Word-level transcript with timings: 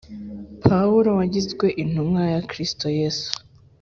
Pawulo 0.63 1.09
wagizwe 1.19 1.65
intumwa 1.83 2.21
ya 2.33 2.41
Kristo 2.49 2.85
Yesu 2.99 3.29